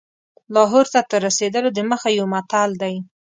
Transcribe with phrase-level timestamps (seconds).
[0.53, 2.95] لاهور ته تر رسېدلو دمخه یو متل دی.